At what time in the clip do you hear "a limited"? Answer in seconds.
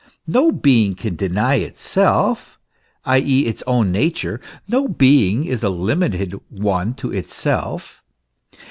5.61-6.33